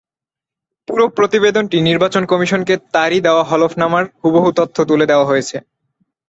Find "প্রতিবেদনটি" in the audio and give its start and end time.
1.17-1.77